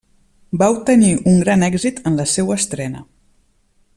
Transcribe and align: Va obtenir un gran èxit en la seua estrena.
Va 0.61 0.69
obtenir 0.75 1.11
un 1.33 1.37
gran 1.43 1.67
èxit 1.69 2.01
en 2.11 2.19
la 2.21 2.27
seua 2.33 2.59
estrena. 2.63 3.07